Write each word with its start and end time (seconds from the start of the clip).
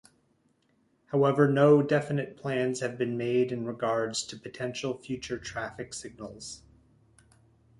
However, 1.11 1.47
no 1.47 1.83
definite 1.83 2.35
plans 2.35 2.79
have 2.79 2.97
been 2.97 3.17
made 3.19 3.51
in 3.51 3.67
regards 3.67 4.23
to 4.23 4.35
potential 4.35 4.97
future 4.97 5.37
traffic 5.37 5.93
signals. 5.93 6.63